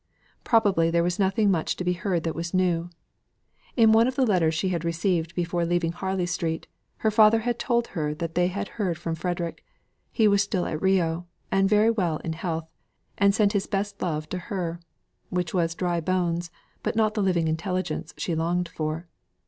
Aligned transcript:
Probably 0.43 0.89
there 0.89 1.03
was 1.03 1.19
nothing 1.19 1.51
much 1.51 1.75
to 1.75 1.83
be 1.83 1.93
heard 1.93 2.23
that 2.23 2.33
was 2.33 2.55
new. 2.55 2.89
In 3.77 3.91
one 3.91 4.07
of 4.07 4.15
the 4.15 4.25
letters 4.25 4.55
she 4.55 4.69
had 4.69 4.83
received 4.83 5.35
before 5.35 5.63
leaving 5.63 5.91
Harley 5.91 6.25
Street, 6.25 6.65
her 7.05 7.11
father 7.11 7.41
had 7.41 7.59
told 7.59 7.89
her 7.89 8.15
that 8.15 8.33
they 8.33 8.47
had 8.47 8.67
heard 8.67 8.97
from 8.97 9.13
Frederick; 9.13 9.63
he 10.11 10.27
was 10.27 10.41
still 10.41 10.65
at 10.65 10.81
Rio, 10.81 11.27
and 11.51 11.69
very 11.69 11.91
well 11.91 12.17
in 12.25 12.33
health, 12.33 12.67
and 13.19 13.35
sent 13.35 13.53
his 13.53 13.67
best 13.67 14.01
love 14.01 14.27
to 14.29 14.39
her; 14.39 14.79
which 15.29 15.53
was 15.53 15.75
dry 15.75 15.99
bones, 16.01 16.49
but 16.81 16.95
not 16.95 17.13
the 17.13 17.21
living 17.21 17.47
intelligence 17.47 18.11
she 18.17 18.33
longed 18.33 18.69
for. 18.69 19.07